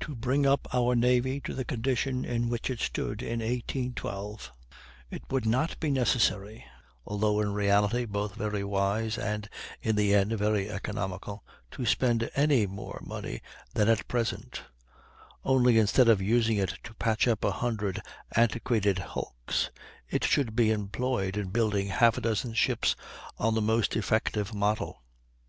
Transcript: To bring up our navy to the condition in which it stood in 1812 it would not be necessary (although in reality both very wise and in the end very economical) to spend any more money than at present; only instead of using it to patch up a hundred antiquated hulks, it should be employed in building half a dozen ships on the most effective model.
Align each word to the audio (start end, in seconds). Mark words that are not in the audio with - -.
To 0.00 0.16
bring 0.16 0.44
up 0.44 0.66
our 0.74 0.96
navy 0.96 1.40
to 1.42 1.54
the 1.54 1.64
condition 1.64 2.24
in 2.24 2.48
which 2.48 2.68
it 2.68 2.80
stood 2.80 3.22
in 3.22 3.38
1812 3.38 4.50
it 5.08 5.22
would 5.30 5.46
not 5.46 5.78
be 5.78 5.88
necessary 5.88 6.64
(although 7.06 7.38
in 7.40 7.52
reality 7.52 8.04
both 8.04 8.34
very 8.34 8.64
wise 8.64 9.16
and 9.16 9.48
in 9.80 9.94
the 9.94 10.16
end 10.16 10.32
very 10.32 10.68
economical) 10.68 11.44
to 11.70 11.86
spend 11.86 12.28
any 12.34 12.66
more 12.66 13.00
money 13.06 13.40
than 13.72 13.88
at 13.88 14.08
present; 14.08 14.62
only 15.44 15.78
instead 15.78 16.08
of 16.08 16.20
using 16.20 16.56
it 16.56 16.74
to 16.82 16.92
patch 16.94 17.28
up 17.28 17.44
a 17.44 17.52
hundred 17.52 18.02
antiquated 18.34 18.98
hulks, 18.98 19.70
it 20.10 20.24
should 20.24 20.56
be 20.56 20.72
employed 20.72 21.36
in 21.36 21.50
building 21.50 21.86
half 21.86 22.18
a 22.18 22.20
dozen 22.20 22.52
ships 22.52 22.96
on 23.38 23.54
the 23.54 23.62
most 23.62 23.94
effective 23.94 24.52
model. 24.52 25.04